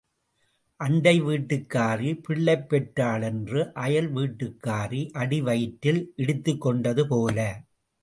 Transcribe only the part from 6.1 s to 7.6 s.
இடித்துக் கொண்டது போல.